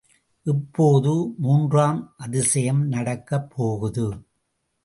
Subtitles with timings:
[0.45, 1.33] இப்போது
[1.37, 4.07] மூன்றாம் அதிசயம் நடக்கப் போகுது.